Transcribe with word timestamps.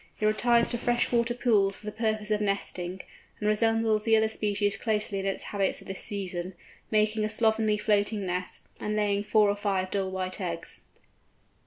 It 0.19 0.25
retires 0.25 0.71
to 0.71 0.79
fresh 0.79 1.11
water 1.11 1.35
pools 1.35 1.75
for 1.75 1.85
the 1.85 1.91
purpose 1.91 2.31
of 2.31 2.41
nesting, 2.41 3.01
and 3.39 3.47
resembles 3.47 4.03
the 4.03 4.17
other 4.17 4.29
species 4.29 4.75
closely 4.75 5.19
in 5.19 5.27
its 5.27 5.43
habits 5.53 5.79
at 5.79 5.87
this 5.87 6.01
season, 6.01 6.55
making 6.89 7.23
a 7.23 7.29
slovenly 7.29 7.77
floating 7.77 8.25
nest, 8.25 8.65
and 8.79 8.95
laying 8.95 9.21
four 9.23 9.47
or 9.47 9.55
five 9.55 9.91
dull 9.91 10.09
white 10.09 10.41
eggs. 10.41 10.81